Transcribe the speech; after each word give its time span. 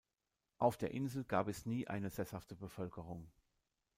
Auf 0.57 0.77
der 0.77 0.95
Insel 0.95 1.25
gab 1.25 1.47
es 1.47 1.67
nie 1.67 1.87
eine 1.87 2.09
sesshafte 2.09 2.55
Bevölkerung. 2.55 3.29